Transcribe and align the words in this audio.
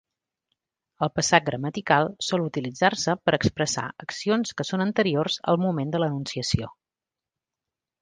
El 1.07 1.11
passat 1.19 1.45
gramatical 1.49 2.09
sol 2.29 2.47
utilitzar-se 2.47 3.17
per 3.29 3.37
expressar 3.41 3.85
accions 4.07 4.57
que 4.57 4.69
són 4.73 4.87
anteriors 4.89 5.41
al 5.55 5.65
moment 5.69 5.97
de 5.97 6.05
l'enunciació. 6.05 6.77